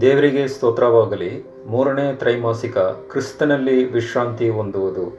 [0.00, 1.46] ದೇವರಿಗೆ ಸ್ತೋತ್ರವಾಗಲಿ.
[1.66, 5.18] ಮೂರನೇ ತ್ರೈಮಾಸಿಕ ಕ್ರಿಸ್ತನಲ್ಲಿ ವಿಶ್ರಾಂತಿ ಹೊಂದುವುದು.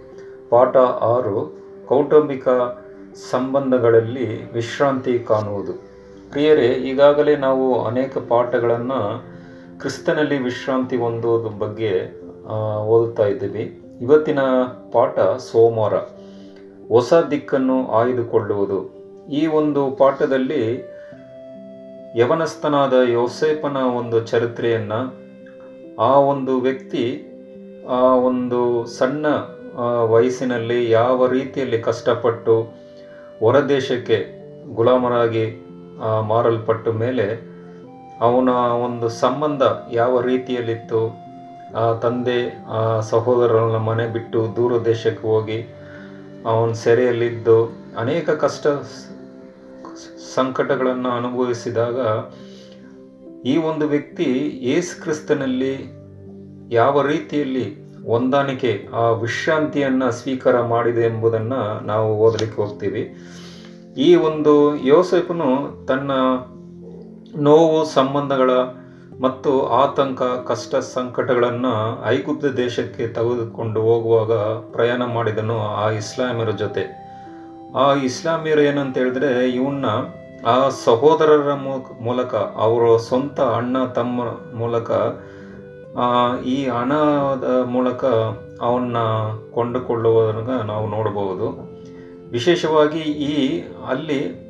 [0.49, 1.57] ಪಾಠ ಆರು,
[1.87, 2.47] ಕೌಟುಂಬಿಕ
[3.31, 5.73] ಸಂಬಂಧಗಳಲ್ಲಿ ವಿಶ್ರಾಂತಿ ಕಾಣುವುದು.
[6.29, 9.23] ಪ್ರಿಯರೇ, ಈಗಾಗಲೇ ನಾವು ಅನೇಕ ಪಾಠಗಳನ್ನು
[9.79, 12.21] ಕ್ರಿಸ್ತನಲ್ಲಿ ವಿಶ್ರಾಂತಿ ಹೊಂದುವುದು ಬಗ್ಗೆ
[12.79, 13.81] ಓದುತ್ತಾ ಇದ್ದೀವಿ.
[14.01, 14.39] ಇವತ್ತಿನ
[14.91, 15.93] ಪಾಠ ಸೋಮವಾರ.
[16.91, 18.79] ಹೊಸ ದಿಕ್ಕನ್ನು ಆಯ್ದುಕೊಳ್ಳುವುದು.
[19.39, 20.63] ಈ ಒಂದು ಪಾಠದಲ್ಲಿ
[22.19, 24.99] ಯವನಸ್ಥನಾದ ಯೋಸೇಪನ ಒಂದು ಚರಿತ್ರೆಯನ್ನು
[26.07, 27.05] ಆ ಒಂದು ವ್ಯಕ್ತಿ,
[27.97, 28.59] ಆ ಒಂದು
[28.97, 29.25] ಸಣ್ಣ
[30.13, 32.55] ವಯಸ್ಸಿನಲ್ಲಿ ಯಾವ ರೀತಿಯಲ್ಲಿ ಕಷ್ಟಪಟ್ಟು
[33.41, 34.17] ಹೊರದೇಶಕ್ಕೆ
[34.77, 35.45] ಗುಲಾಮರಾಗಿ
[36.31, 37.27] ಮಾರಲ್ಪಟ್ಟ ಮೇಲೆ
[38.27, 38.49] ಅವನ
[38.85, 41.01] ಒಂದು ಸಂಬಂಧ ಯಾವ ರೀತಿಯಲ್ಲಿತ್ತು?
[41.81, 42.39] ಆ ತಂದೆ,
[42.77, 42.79] ಆ
[43.11, 45.57] ಸಹೋದರನ ಮನೆ ಬಿಟ್ಟು ದೂರ ದೇಶಕ್ಕೆ ಹೋಗಿ
[46.45, 47.57] ಅವನ ಸೆರೆಯಲ್ಲಿದ್ದು
[47.97, 48.67] ಅನೇಕ ಕಷ್ಟ
[50.35, 51.99] ಸಂಕಟಗಳನ್ನು ಅನುಭವಿಸಿದಾಗ
[53.45, 54.23] ಈ ಒಂದು ವ್ಯಕ್ತಿ
[54.75, 55.73] ಏಸು ಕ್ರಿಸ್ತನಲ್ಲಿ
[56.69, 63.15] ಯಾವ ರೀತಿಯಲ್ಲಿ ಹೊಂದಾಣಿಕೆ, ಆ ವಿಶ್ರಾಂತಿಯನ್ನು ಸ್ವೀಕಾರ ಮಾಡಿದೆ ಎಂಬುದನ್ನು ನಾವು ಓದಲಿಕ್ಕೆ ಹೋಗ್ತೀವಿ.
[63.97, 65.49] ಈ ಒಂದು ಯೋಸೆಫನು
[65.85, 66.11] ತನ್ನ
[67.39, 68.51] ನೋವು ಸಂಬಂಧಗಳ
[69.19, 74.33] ಮತ್ತು ಆತಂಕ, ಕಷ್ಟ, ಸಂಕಟಗಳನ್ನು ಐಗುಪ್ತ ದೇಶಕ್ಕೆ ತೆಗೆದುಕೊಂಡು ಹೋಗುವಾಗ
[74.71, 76.83] ಪ್ರಯಾಣ ಮಾಡಿದನು ಆ ಇಸ್ಲಾಮಿಯರ ಜೊತೆ.
[77.75, 79.85] ಆ ಇಸ್ಲಾಮಿಯರು ಏನಂತ ಹೇಳಿದ್ರೆ ಇವನ್ನ
[80.45, 81.53] ಆ ಸಹೋದರರ
[82.01, 84.21] ಮೂಲಕ, ಅವರ ಸ್ವಂತ ಅಣ್ಣ, ತಮ್ಮ
[84.57, 84.91] ಮೂಲಕ
[86.45, 88.05] ಈ ಹಣದ ಮೂಲಕ
[88.61, 88.97] ಅವನ್ನ
[89.51, 91.47] ಕೊಂಡುಕೊಳ್ಳುವುದನ್ನು ನಾವು ನೋಡಬಹುದು.
[92.31, 94.48] ವಿಶೇಷವಾಗಿ ಈ, ಅಲ್ಲಿ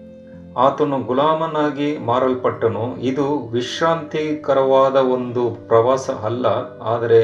[0.64, 2.86] ಆತನು ಗುಲಾಮನಾಗಿ ಮಾರಲ್ಪಟ್ಟನು.
[3.10, 6.48] ಇದು ವಿಶ್ರಾಂತಿಕರವಾದ ಒಂದು ಪ್ರವಾಸ ಅಲ್ಲ,
[6.94, 7.22] ಆದರೆ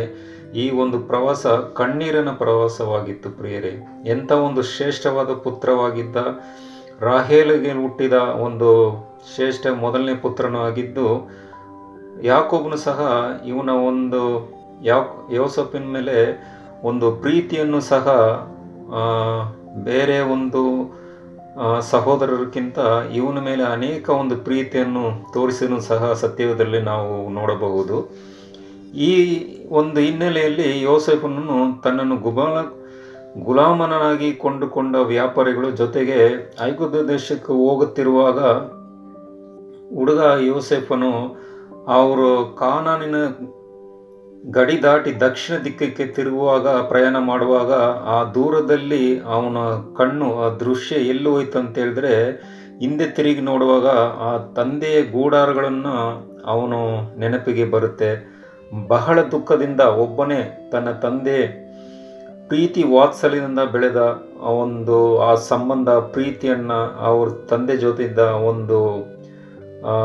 [0.63, 1.45] ಈ ಒಂದು ಪ್ರವಾಸ
[1.79, 3.73] ಕಣ್ಣೀರಿನ ಪ್ರವಾಸವಾಗಿತ್ತು ಪ್ರಿಯರೇ.
[4.13, 6.17] ಎಂಥ ಒಂದು ಶ್ರೇಷ್ಠವಾದ ಪುತ್ರವಾಗಿದ್ದ
[7.09, 8.69] ರಾಹೇಲಿಗೆ ಹುಟ್ಟಿದ ಒಂದು
[9.31, 11.07] ಶ್ರೇಷ್ಠ ಮೊದಲನೇ ಪುತ್ರನೂ ಆಗಿದ್ದು
[12.23, 12.99] ಯಾಕೊಬ್ಬನು ಸಹ
[13.51, 14.21] ಇವನ ಒಂದು
[15.33, 16.17] ಯೋಸಫಿನ ಮೇಲೆ
[16.89, 18.05] ಒಂದು ಪ್ರೀತಿಯನ್ನು ಸಹ
[19.87, 20.61] ಬೇರೆ ಒಂದು
[21.81, 22.77] ಸಹೋದರರಿಗಿಂತ
[23.13, 28.11] ಇವನ ಮೇಲೆ ಅನೇಕ ಒಂದು ಪ್ರೀತಿಯನ್ನು ತೋರಿಸಿದನು ಸಹ ಸತ್ಯದಲ್ಲಿ ನಾವು ನೋಡಬಹುದು.
[28.93, 29.13] ಈ
[29.69, 32.85] ಒಂದು ಹಿನ್ನೆಲೆಯಲ್ಲಿ ಯೋಸೆಫನನ್ನು ತನ್ನನ್ನು ಗುಬಾಲ
[33.43, 36.19] ಗುಲಾಮನಾಗಿ ಕೊಂಡುಕೊಂಡ ವ್ಯಾಪಾರಿಗಳು ಜೊತೆಗೆ
[36.61, 38.39] ಐಗುಪ್ತ ದೇಶಕ್ಕೆ ಹೋಗುತ್ತಿರುವಾಗ
[39.97, 41.11] ಹುಡುಗ ಯೋಸೆಫನು
[41.87, 43.15] ಅವರು ಕಾನಾನಿನ
[44.51, 47.73] ಗಡಿ ದಾಟಿ ದಕ್ಷಿಣ ದಿಕ್ಕಕ್ಕೆ ತಿರುಗುವಾಗ, ಪ್ರಯಾಣ ಮಾಡುವಾಗ
[48.07, 49.57] ಆ ದೂರದಲ್ಲಿ ಅವನ
[49.97, 52.31] ಕಣ್ಣು, ಆ ದೃಶ್ಯ ಎಲ್ಲಿ ಹೋಯ್ತು ಅಂತ ಹೇಳಿದ್ರೆ,
[52.79, 53.87] ಹಿಂದೆ ತಿರುಗಿ ನೋಡುವಾಗ
[54.27, 55.95] ಆ ತಂದೆಯ ಗೂಡಾರಗಳನ್ನು
[56.45, 56.79] ಅವನು
[57.19, 58.09] ನೆನಪಿಗೆ ಬರುತ್ತೆ.
[58.87, 61.39] ಬಹಳ ದುಃಖದಿಂದ ಒಬ್ಬನೇ ತನ್ನ ತಂದೆ
[62.47, 68.79] ಪ್ರೀತಿ ವಾತ್ಸಲ್ಯದಿಂದ ಬೆಳೆದ ಒಂದು, ಆ ಸಂಬಂಧ, ಪ್ರೀತಿಯನ್ನು ಅವ್ರ ತಂದೆ ಜೊತೆ ಇದ್ದ ಒಂದು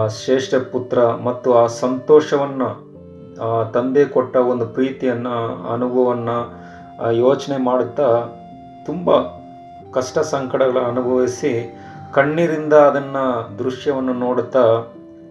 [0.08, 2.62] ಶ್ರೇಷ್ಠ ಪುತ್ರ ಮತ್ತು ಆ ಸಂತೋಷವನ್ನ
[3.72, 5.28] ತಂದೆ ಕೊಟ್ಟ ಒಂದು ಪ್ರೀತಿಯನ್ನ,
[5.72, 6.38] ಅನುಭವವನ್ನು
[7.12, 8.08] ಯೋಚನೆ ಮಾಡುತ್ತಾ
[8.86, 9.10] ತುಂಬ
[9.92, 11.76] ಕಷ್ಟ ಸಂಕಟಗಳ ಅನುಭವಿಸಿ
[12.12, 13.24] ಕಣ್ಣೀರಿಂದ ಅದನ್ನು
[13.58, 14.64] ದೃಶ್ಯವನ್ನು ನೋಡುತ್ತಾ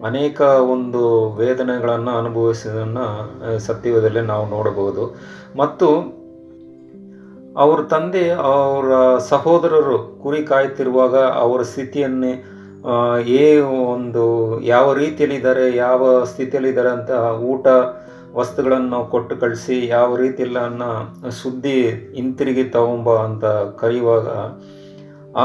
[0.06, 3.06] ಅನೇಕ ಒಂದು ವೇದನೆಗಳನ್ನು ಅನುಭವಿಸಿದನ್ನು
[3.58, 5.16] ಸತ್ಯದಲ್ಲಿ ನಾವು ನೋಡಬಹುದು.
[5.56, 6.20] ಮತ್ತು
[7.56, 12.32] ಅವ್ರ ತಂದೆ, ಅವರ ಸಹೋದರರು ಕುರಿ ಕಾಯುತ್ತಿರುವಾಗ ಅವರ ಸ್ಥಿತಿಯನ್ನೇ
[13.40, 13.46] ಏ
[13.94, 14.24] ಒಂದು
[14.64, 17.10] ಯಾವ ರೀತಿಯಲ್ಲಿದ್ದಾರೆ, ಯಾವ ಸ್ಥಿತಿಯಲ್ಲಿದ್ದಾರೆ ಅಂತ
[17.52, 17.66] ಊಟ
[18.38, 20.58] ವಸ್ತುಗಳನ್ನು ಕೊಟ್ಟು ಕಳಿಸಿ, ಯಾವ ರೀತಿಯಲ್ಲ
[21.42, 21.78] ಸುದ್ದಿ
[22.16, 23.44] ಹಿಂತಿರುಗಿ ತಗೊಂಬ ಅಂತ
[23.80, 24.28] ಕರೆಯುವಾಗ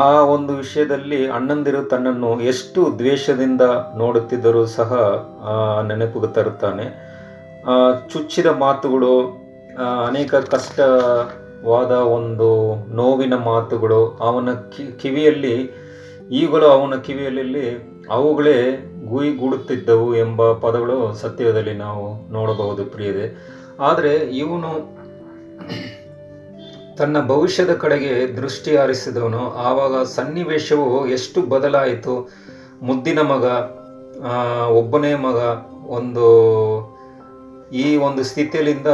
[0.01, 3.63] ಆ ಒಂದು ವಿಷಯದಲ್ಲಿ ಅಣ್ಣಂದಿರು ತನ್ನನ್ನು ಎಷ್ಟು ದ್ವೇಷದಿಂದ
[4.01, 4.93] ನೋಡುತ್ತಿದ್ದರೂ ಸಹ
[5.89, 6.85] ನೆನಪಿಗೆ ತರುತ್ತಾನೆ.
[8.11, 9.13] ಚುಚ್ಚಿದ ಮಾತುಗಳು
[10.07, 12.49] ಅನೇಕ ಕಷ್ಟವಾದ ಒಂದು
[12.95, 14.49] ನೋವಿನ ಮಾತುಗಳು, ಅವನ
[15.01, 15.55] ಕಿವಿಯಲ್ಲಿ
[16.31, 24.95] ಈಗಲೂ ಅವನ ಕಿವಿಯಲ್ಲಿ ಅವುಗಳೇ ಗುಯಿ ಗುಡುತ್ತಿದ್ದವು ಎಂಬ ಪದಗಳು ಸತ್ಯದಲ್ಲಿ ನಾವು ನೋಡಬಹುದು ಪ್ರಿಯದೆ ಆದರೆ ಇವನು
[26.97, 29.51] ತನ್ನ ಭವಿಷ್ಯದ ಕಡೆಗೆ ದೃಷ್ಟಿ ಹಾರಿಸಿದವನು.
[29.51, 32.29] ಆವಾಗ ಸನ್ನಿವೇಶವು ಎಷ್ಟು ಬದಲಾಯಿತು?
[32.81, 33.43] ಮುದ್ದಿನ ಮಗ
[34.69, 35.35] ಒಬ್ಬನೇ ಮಗ,
[35.87, 36.27] ಒಂದು,
[37.73, 38.87] ಈ ಒಂದು ಸ್ಥಿತಿಯಲ್ಲಿಂದ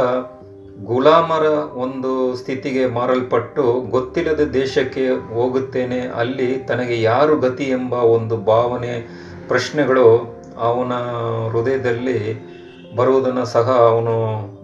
[0.80, 1.46] ಗುಲಾಮರ
[1.76, 8.94] ಒಂದು ಸ್ಥಿತಿಗೆ ಮಾರಲ್ಪಟ್ಟು ಗೊತ್ತಿಲ್ಲದ ದೇಶಕ್ಕೆ ಹೋಗುತ್ತೇನೆ, ಅಲ್ಲಿ ತನಗೆ ಯಾರು ಗತಿ ಎಂಬ ಒಂದು ಭಾವನೆ,
[9.48, 10.06] ಪ್ರಶ್ನೆಗಳು
[10.58, 10.92] ಅವನ
[11.52, 12.18] ಹೃದಯದಲ್ಲಿ
[12.96, 14.14] ಬರುವುದನ್ನು ಸಹ ಅವನು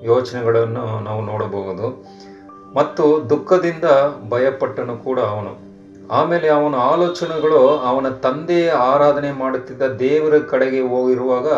[0.05, 1.87] ಯೋಚನೆಗಳನ್ನು ನಾವು ನೋಡಬಹುದು.
[2.75, 3.85] ಮತ್ತು ದುಃಖದಿಂದ
[4.31, 5.53] ಭಯಪಟ್ಟನು ಕೂಡ ಅವನು.
[6.11, 11.49] ಆಮೇಲೆ ಅವನ ಆಲೋಚನೆಗಳು ಅವನ ತಂದೆಯ ಆರಾಧನೆ ಮಾಡುತ್ತಿದ್ದ ದೇವರ ಕಡೆಗೆ ಹೋಗಿರುವಾಗ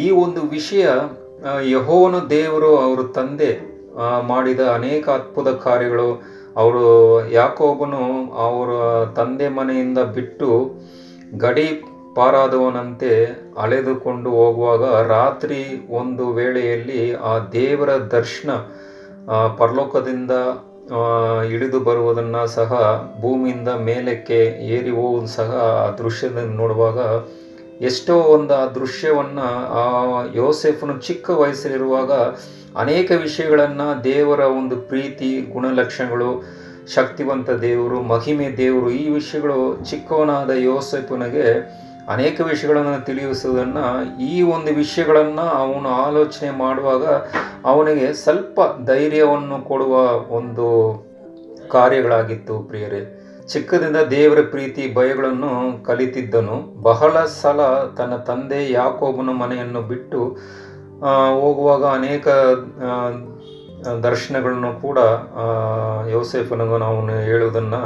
[0.00, 0.86] ಈ ಒಂದು ವಿಷಯ
[1.70, 3.69] ಯಹೋವನು ದೇವರು, ಅವರ ತಂದೆ
[4.28, 6.10] ಮಾಡಿದ ಅನೇಕ ಅದ್ಭುತ ಕಾರ್ಯಗಳು.
[6.56, 6.84] ಅವರು
[7.30, 8.02] ಯಾಕೋಬನು
[8.46, 8.70] ಅವರ
[9.12, 10.48] ತಂದೆ ಮನೆಯಿಂದ ಬಿಟ್ಟು
[11.36, 11.68] ಗಡಿ
[12.14, 13.10] ಪಾರಾದವನಂತೆ
[13.58, 15.60] ಅಲೆದುಕೊಂಡು ಹೋಗುವಾಗ ರಾತ್ರಿ
[15.90, 18.50] ಒಂದು ವೇಳೆಯಲ್ಲಿ ಆ ದೇವರ ದರ್ಶನ
[19.56, 20.32] ಪರಲೋಕದಿಂದ
[21.50, 22.72] ಇಳಿದು ಬರುವುದನ್ನು ಸಹ
[23.20, 24.40] ಭೂಮಿಯಿಂದ ಮೇಲಕ್ಕೆ
[24.76, 26.98] ಏರಿ ಹೋಗುವುದು ಸಹ ಆ ದೃಶ್ಯದಲ್ಲಿ ನೋಡುವಾಗ
[27.80, 29.84] ಎಷ್ಟೋ ಒಂದು ಆ ದೃಶ್ಯವನ್ನು ಆ
[30.34, 32.12] ಯೋಸೆಫನು ಚಿಕ್ಕ ವಯಸ್ಸಲ್ಲಿರುವಾಗ
[32.76, 36.42] ಅನೇಕ ವಿಷಯಗಳನ್ನು ದೇವರ ಒಂದು ಪ್ರೀತಿ, ಗುಣಲಕ್ಷಣಗಳು,
[36.94, 41.46] ಶಕ್ತಿವಂತ ದೇವರು, ಮಹಿಮೆ ದೇವರು ಈ ವಿಷಯಗಳು ಚಿಕ್ಕವನಾದ ಯೋಸೆಫನಿಗೆ
[42.08, 43.86] ಅನೇಕ ವಿಷಯಗಳನ್ನು ತಿಳಿಸುವುದನ್ನು
[44.22, 47.04] ಈ ಒಂದು ವಿಷಯಗಳನ್ನು ಅವನು ಆಲೋಚನೆ ಮಾಡುವಾಗ
[47.64, 49.94] ಅವನಿಗೆ ಸ್ವಲ್ಪ ಧೈರ್ಯವನ್ನು ಕೊಡುವ
[50.36, 50.66] ಒಂದು
[51.68, 53.19] ಕಾರ್ಯಗಳಾಗಿತ್ತು ಪ್ರಿಯರೇ.
[53.52, 55.52] ಚಿಕ್ಕದಿಂದ ದೇವರ ಪ್ರೀತಿ, ಭಯಗಳನ್ನು
[55.84, 56.56] ಕಲಿತಿದ್ದನು.
[56.82, 57.60] ಬಹಳ ಸಲ
[57.98, 60.20] ತನ್ನ ತಂದೆ ಯಾಕೋಬನ ಮನೆಯನ್ನು ಬಿಟ್ಟು
[61.40, 62.28] ಹೋಗುವಾಗ ಅನೇಕ
[64.06, 64.98] ದರ್ಶನಗಳನ್ನು ಕೂಡ
[66.10, 66.98] ಯೋಸೆಫನಿಗೂ ನಾವು
[67.28, 67.82] ಹೇಳುವುದನ್ನು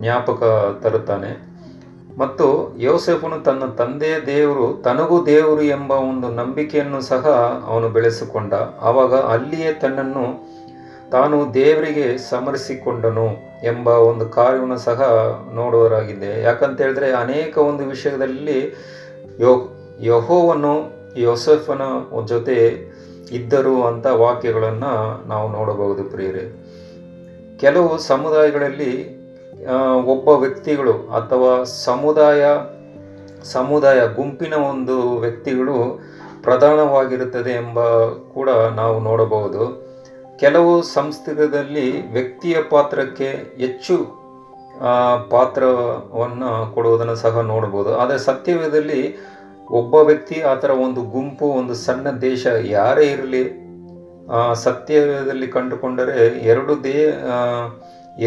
[0.00, 0.42] ಜ್ಞಾಪಕ
[0.84, 1.32] ತರುತ್ತಾನೆ.
[2.18, 2.46] ಮತ್ತು
[2.78, 7.24] ಯೋಸೆಫನು ತನ್ನ ತಂದೆಯ ದೇವರು, ತನಗೂ ದೇವರು ಎಂಬ ಒಂದು ನಂಬಿಕೆಯನ್ನು ಸಹ
[7.66, 8.54] ಅವನು ಬೆಳೆಸಿಕೊಂಡ.
[8.88, 10.24] ಆವಾಗ ಅಲ್ಲಿಯೇ ತನ್ನನ್ನು
[11.12, 13.26] ತಾನು ದೇವರಿಗೆ ಸಮರಿಸಿಕೊಂಡನು
[13.64, 15.00] ಎಂಬ ಒಂದು ಕಾರ್ಯವನ್ನು ಸಹ
[15.54, 18.74] ನೋಡುವರಾಗಿದೆ ಯಾಕಂತ ಹೇಳಿದ್ರೆ ಅನೇಕ ಒಂದು ವಿಷಯದಲ್ಲಿ
[19.40, 19.68] ಯೋ
[20.00, 20.74] ಯಹೋವನ್ನು
[21.16, 21.82] ಯೋಸೆಫನ
[22.24, 22.56] ಜೊತೆ
[23.30, 26.44] ಇದ್ದರು ಅಂತ ವಾಕ್ಯಗಳನ್ನು ನಾವು ನೋಡಬಹುದು ಪ್ರಿಯರೇ.
[27.60, 29.16] ಕೆಲವು ಸಮುದಾಯಗಳಲ್ಲಿ
[30.04, 32.44] ಒಬ್ಬ ವ್ಯಕ್ತಿಗಳು ಅಥವಾ ಸಮುದಾಯ
[33.44, 36.00] ಸಮುದಾಯ ಗುಂಪಿನ ಒಂದು ವ್ಯಕ್ತಿಗಳು
[36.42, 37.80] ಪ್ರಧಾನವಾಗಿರುತ್ತದೆ ಎಂಬ
[38.34, 39.85] ಕೂಡ ನಾವು ನೋಡಬಹುದು.
[40.40, 43.28] ಕೆಲವು ಸಂಸ್ಥಿತದಲ್ಲಿ ವ್ಯಕ್ತಿಯ ಪಾತ್ರಕ್ಕೆ
[43.58, 43.96] ಹೆಚ್ಚು
[45.30, 47.90] ಪಾತ್ರವನ್ನು ಕೊಡುವುದನ್ನು ಸಹ ನೋಡಬಹುದು.
[47.98, 49.02] ಆದರೆ ಸತ್ಯವೇದದಲ್ಲಿ
[49.70, 53.44] ಒಬ್ಬ ವ್ಯಕ್ತಿ, ಆ ಥರ ಒಂದು ಗುಂಪು, ಒಂದು ಸಣ್ಣ ದೇಶ ಯಾರೇ ಇರಲಿ
[54.54, 56.98] ಸತ್ಯವೇದಲ್ಲಿ ಕಂಡುಕೊಂಡರೆ ಎರಡು ದೇ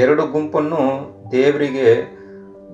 [0.03, 0.81] ಎರಡು ಗುಂಪನ್ನು
[1.31, 1.89] ದೇವರಿಗೆ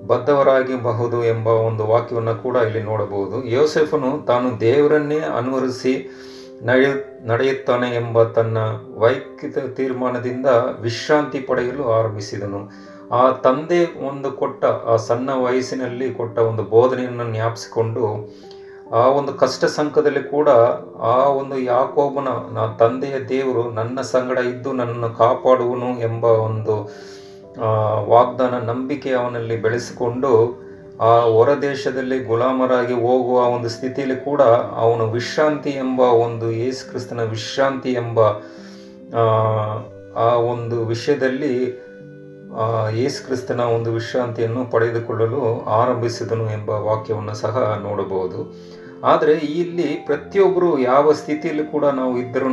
[0.06, 3.36] ಬದ್ಧವರಾಗಬಹುದು ಎಂಬ ಒಂದು ವಾಕ್ಯವನ್ನು ಕೂಡ ಇಲ್ಲಿ ನೋಡಬಹುದು.
[3.46, 5.94] ಯೋಸೆಫನು ತಾನು ದೇವರನ್ನೇ ಅನುವರಿಸಿ
[6.62, 6.92] ನಡೆಯು,
[7.26, 8.58] ನಡೆಯುತ್ತಾನೆ ಎಂಬ ತನ್ನ
[8.98, 10.46] ವೈಯಕ್ತಿಕ ತೀರ್ಮಾನದಿಂದ
[10.80, 12.60] ವಿಶ್ರಾಂತಿ ಪಡೆಯಲು ಆರಂಭಿಸಿದನು.
[13.12, 18.06] ಆ ತಂದೆ ಒಂದು ಕೊಟ್ಟ, ಆ ಸಣ್ಣ ವಯಸ್ಸಿನಲ್ಲಿ ಕೊಟ್ಟ ಒಂದು ಬೋಧನೆಯನ್ನು ಜ್ಞಾಪಿಸಿಕೊಂಡು,
[18.92, 20.48] ಆ ಒಂದು ಕಷ್ಟ ಸಂಕದಲ್ಲಿ ಕೂಡ
[21.14, 26.76] ಆ ಒಂದು ಯಾಕೋಬನ, ನಾ ತಂದೆಯ ದೇವರು ನನ್ನ ಸಂಗಡ ಇದ್ದು ನನ್ನನ್ನು ಕಾಪಾಡುವನು ಎಂಬ ಒಂದು
[28.14, 30.32] ವಾಗ್ದಾನ, ನಂಬಿಕೆ ಅವನಲ್ಲಿ ಬೆಳೆಸಿಕೊಂಡು
[31.00, 34.42] ಆ ಹೊರ ದೇಶದಲ್ಲಿ ಗುಲಾಮರಾಗಿ ಹೋಗುವ ಒಂದು ಸ್ಥಿತಿಯಲ್ಲಿ ಕೂಡ
[34.76, 38.20] ಅವನು ವಿಶ್ರಾಂತಿ ಎಂಬ ಒಂದು ಯೇಸು ಕ್ರಿಸ್ತನ ವಿಶ್ರಾಂತಿ ಎಂಬ
[40.16, 41.52] ಆ, ಒಂದು ವಿಷಯದಲ್ಲಿ
[42.96, 48.56] ಯೇಸು ಕ್ರಿಸ್ತನ ಒಂದು ವಿಶ್ರಾಂತಿಯನ್ನು ಪಡೆದುಕೊಳ್ಳಲು ಆರಂಭಿಸಿದನು ಎಂಬ ವಾಕ್ಯವನ್ನು ಸಹ ನೋಡಬಹುದು.
[49.04, 52.48] ಆದರೆ ಇಲ್ಲಿ ಪ್ರತಿಯೊಬ್ಬರು ಯಾವ ಸ್ಥಿತಿಯಲ್ಲಿ ಕೂಡ ನಾವು ಇದ್ದರೂ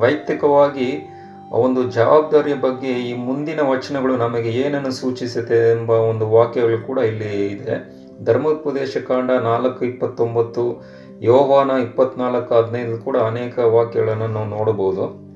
[0.00, 1.15] ವೈಯಕ್ತಿಕವಾಗಿ
[1.50, 8.06] ಒಂದು ಜವಾಬ್ದಾರಿಯ ಬಗ್ಗೆ ಈ ಮುಂದಿನ ವಚನಗಳು ನಮಗೆ ಏನನ್ನು ಸೂಚಿಸುತ್ತೆ ಎಂಬ ಒಂದು ವಾಕ್ಯಗಳು ಕೂಡ ಇಲ್ಲಿ ಇದೆ.
[8.24, 10.84] ಧರ್ಮೋಪದೇಶ ಕಾಂಡ ನಾಲ್ಕು ಇಪ್ಪತ್ತೊಂಬತ್ತು
[11.22, 15.26] ಯೋವಾನ ಇಪ್ಪತ್ನಾಲ್ಕು ಹದಿನೈದು ಕೂಡ ಅನೇಕ ವಾಕ್ಯಗಳನ್ನು ನಾವು ನೋಡಬಹುದು.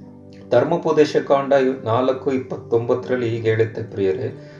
[0.50, 1.52] ಧರ್ಮೋಪದೇಶ ಕಾಂಡ
[1.84, 4.50] ನಾಲ್ಕು ಇಪ್ಪತ್ತೊಂಬತ್ತರಲ್ಲಿ ಹೀಗೆ ಹೇಳುತ್ತೆ, ಪ್ರಿಯರೇ.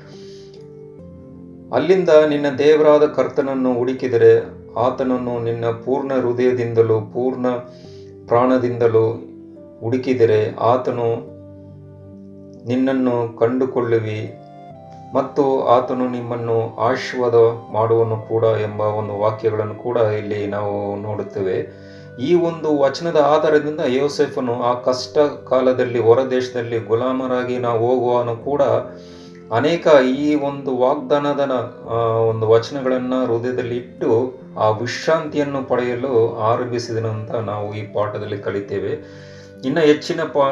[1.74, 7.48] ಅಲ್ಲಿಂದ ನಿನ್ನ ದೇವರಾದ ಕರ್ತನನ್ನು ಹುಡುಕಿದರೆ ಆತನನ್ನು ನಿನ್ನ ಪೂರ್ಣ ಹೃದಯದಿಂದಲೂ ಪೂರ್ಣ
[8.26, 9.26] ಪ್ರಾಣದಿಂದಲೂ
[9.80, 11.29] ಹುಡುಕಿದರೆ ಆತನು
[12.66, 14.20] ನಿನ್ನನ್ನು ಕಂಡುಕೊಳ್ಳುವಿ
[15.14, 17.34] ಮತ್ತು ಆತನು ನಿಮ್ಮನ್ನು ಆಶೀರ್ವಾದ
[17.72, 21.56] ಮಾಡುವನು ಕೂಡ ಎಂಬ ಒಂದು ವಾಕ್ಯಗಳನ್ನು ಕೂಡ ಇಲ್ಲಿ ನಾವು ನೋಡುತ್ತೇವೆ.
[22.18, 28.62] ಈ ಒಂದು ವಚನದ ಆಧಾರದಿಂದ ಯೋಸೆಫನು ಆ ಕಷ್ಟ ಕಾಲದಲ್ಲಿ ಹೊರದೇಶದಲ್ಲಿ ಗುಲಾಮರಾಗಿ ನಾವು ಹೋಗುವನು ಕೂಡ
[29.52, 29.86] ಅನೇಕ
[30.18, 31.44] ಈ ಒಂದು ವಾಗ್ದಾನದ
[32.30, 39.20] ಒಂದು ವಚನಗಳನ್ನು ಹೃದಯದಲ್ಲಿ ಇಟ್ಟು ಆ ವಿಶ್ರಾಂತಿಯನ್ನು ಪಡೆಯಲು ಆರಂಭಿಸಿದನಂತ ನಾವು ಈ ಪಾಠದಲ್ಲಿ ಕಲಿತೇವೆ.
[39.64, 40.46] ಇನ್ನು ಹೆಚ್ಚಿನ ಪಾ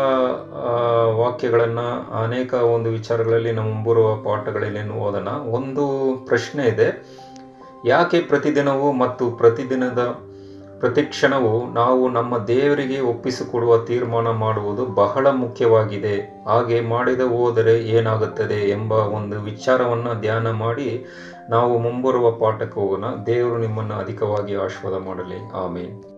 [1.16, 5.28] ವಾಕ್ಯಗಳನ್ನು ಅನೇಕ ಒಂದು ವಿಚಾರಗಳಲ್ಲಿ ನಮ್ಮ ಮುಂಬರುವ ಪಾಠಗಳಲ್ಲಿ ಓದೋಣ.
[5.28, 7.18] ಒಂದು ಪ್ರಶ್ನೆ ಇದೆ.
[7.86, 10.27] ಯಾಕೆ ಪ್ರತಿದಿನವೂ ಮತ್ತು ಪ್ರತಿದಿನದ
[10.80, 16.44] ಪ್ರತಿಕ್ಷಣವು ನಾವು ನಮ್ಮ ದೇವರಿಗೆ ಒಪ್ಪಿಸಿಕೊಡುವ ತೀರ್ಮಾನ ಮಾಡುವುದು ಬಹಳ ಮುಖ್ಯವಾಗಿದೆ.
[16.48, 21.06] ಹಾಗೆ ಮಾಡಿದ ಹೋದರೆ ಏನಾಗುತ್ತದೆ ಎಂಬ ಒಂದು ವಿಚಾರವನ್ನು ಧ್ಯಾನ ಮಾಡಿ
[21.50, 23.04] ನಾವು ಮುಂಬರುವ ಪಾಠಕ್ಕೆ ಹೋಗೋಣ.
[23.26, 25.50] ದೇವರು ನಿಮ್ಮನ್ನು ಅಧಿಕವಾಗಿ ಆಶೀರ್ವಾದ ಮಾಡಲಿ.
[25.54, 26.17] ಆಮೇಲೆ